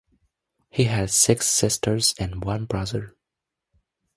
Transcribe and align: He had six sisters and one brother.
He 0.71 0.85
had 0.85 1.11
six 1.11 1.47
sisters 1.47 2.15
and 2.17 2.43
one 2.43 2.65
brother. 2.65 3.15